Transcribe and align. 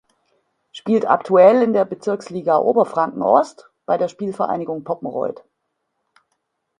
Spielt 0.71 1.07
aktuell 1.07 1.61
in 1.61 1.73
der 1.73 1.85
Bezirksliga 1.85 2.57
Oberfranken 2.57 3.21
Ost 3.21 3.69
bei 3.85 3.99
der 3.99 4.07
Spielvereinigung 4.07 4.83
Poppenreuth. 4.83 5.43